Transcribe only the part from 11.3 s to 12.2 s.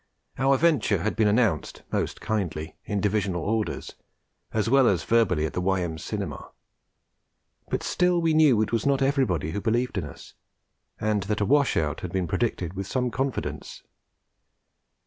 'a wash out' had